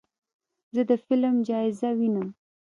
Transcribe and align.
زه 0.73 0.81
د 0.89 0.91
فلم 1.05 1.35
جایزه 1.47 1.89
وینم. 1.97 2.27